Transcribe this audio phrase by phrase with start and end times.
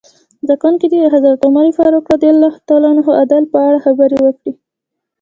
[0.45, 4.51] زده کوونکي دې د حضرت عمر فاروق رض عدالت په اړه خبرې وکړي.